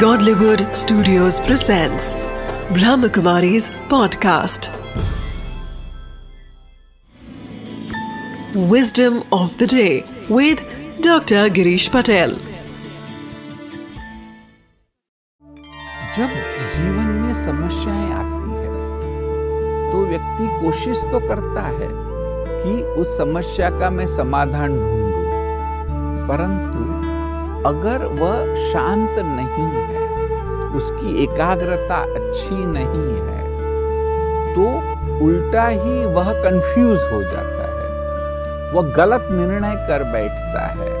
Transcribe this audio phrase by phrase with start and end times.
[0.00, 2.16] Godlywood Studios presents
[2.76, 4.68] Brahmakumari's podcast.
[8.72, 10.58] Wisdom of the day with
[11.00, 11.48] Dr.
[11.58, 12.34] Girish Patel.
[16.16, 16.36] जब
[16.74, 21.88] जीवन में समस्याएँ आती है तो व्यक्ति कोशिश तो करता है
[22.62, 26.76] कि उस समस्या का मैं समाधान ढूंढूं परंतु
[27.62, 30.04] अगर वह शांत नहीं है,
[30.76, 33.44] उसकी एकाग्रता अच्छी नहीं है
[34.54, 34.64] तो
[35.26, 40.94] उल्टा ही वह कंफ्यूज हो जाता है। वह गलत निर्णय कर बैठता है।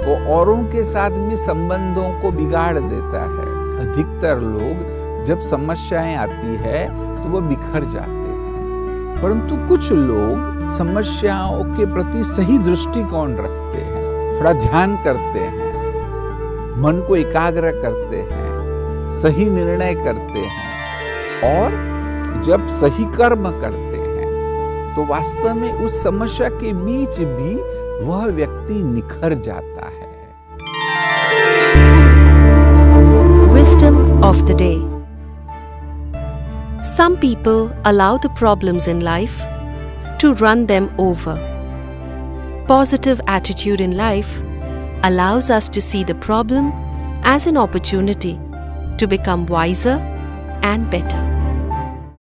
[0.00, 3.48] वो औरों के साथ भी संबंधों को बिगाड़ देता है।
[3.80, 11.64] अधिकतर लोग जब समस्याएँ आती है तो वह बिखर जाते हैं। परंतु कुछ लोग समस्याओं
[11.76, 15.59] के प्रति सही दृष्टिकोण रखते हैं, थोड़ा ध्यान करते हैं।
[16.82, 20.68] मन को एकाग्र करते हैं सही निर्णय करते हैं
[21.44, 27.54] और जब सही कर्म करते हैं तो वास्तव में उस समस्या के बीच भी
[28.06, 30.08] वह व्यक्ति निखर जाता है
[33.54, 34.76] Wisdom of the day
[36.90, 39.40] Some people allow the problems in life
[40.20, 41.34] to run them over.
[42.68, 44.38] Positive attitude in life
[45.02, 46.72] allows us to see the problem
[47.24, 48.38] as an opportunity
[48.98, 49.98] to become wiser
[50.62, 51.29] and better.